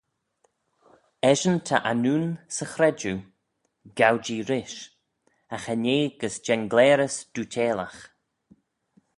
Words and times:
Eshyn 1.31 1.57
ta 1.67 1.77
annoon 1.91 2.25
'sy 2.55 2.65
chredjue 2.73 3.15
gow-jee 3.97 4.43
rish, 4.49 4.79
agh 5.53 5.63
cha 5.65 5.75
nee 5.83 6.05
gys 6.19 6.35
jengleyrys 6.45 7.15
dooyteilagh. 7.33 7.99